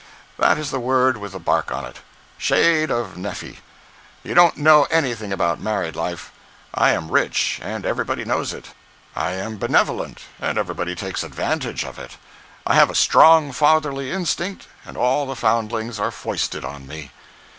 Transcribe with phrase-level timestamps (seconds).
[0.39, 1.99] That is the word with the bark on it!
[2.39, 3.59] Shade of Nephi!
[4.23, 6.31] You don't know anything about married life.
[6.73, 8.69] I am rich, and everybody knows it.
[9.15, 12.17] I am benevolent, and everybody takes advantage of it.
[12.65, 17.11] I have a strong fatherly instinct and all the foundlings are foisted on me.